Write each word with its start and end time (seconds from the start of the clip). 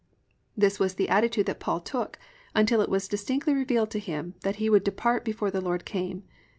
This 0.57 0.79
was 0.79 0.95
the 0.95 1.09
attitude 1.09 1.45
that 1.45 1.59
Paul 1.59 1.79
took 1.79 2.17
until 2.55 2.81
it 2.81 2.89
was 2.89 3.07
distinctly 3.07 3.53
revealed 3.53 3.91
to 3.91 3.99
him 3.99 4.33
that 4.41 4.55
he 4.55 4.67
would 4.67 4.83
depart 4.83 5.23
before 5.23 5.51
the 5.51 5.61
Lord 5.61 5.85
came. 5.85 6.23